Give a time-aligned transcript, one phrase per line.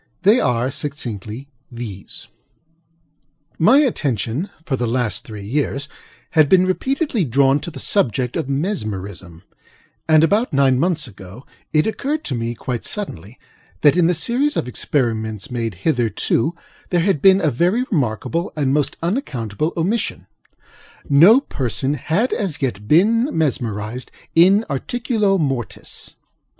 [0.23, 2.25] They are, succinctly, these:
[3.59, 5.87] My attention, for the last three years,
[6.31, 9.43] had been repeatedly drawn to the subject of Mesmerism;
[10.07, 13.37] and, about nine months ago it occurred to me, quite suddenly,
[13.81, 16.55] that in the series of experiments made hitherto,
[16.89, 23.29] there had been a very remarkable and most unaccountable omission:ŌĆöno person had as yet been
[23.37, 26.15] mesmerized in articulo mortis.